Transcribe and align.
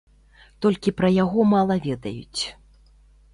Толькі 0.65 0.93
пра 1.01 1.09
яго 1.23 1.45
мала 1.53 1.75
ведаюць. 1.85 2.41